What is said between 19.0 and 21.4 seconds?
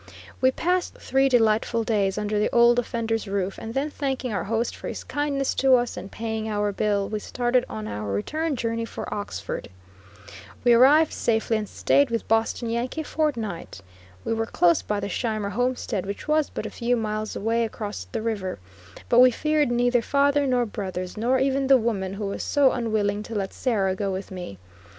but we feared neither father nor brothers, nor